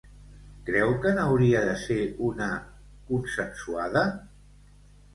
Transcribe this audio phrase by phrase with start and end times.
[0.69, 1.99] Creu que n'hauria de ser
[2.31, 2.49] una
[3.13, 4.07] consensuada?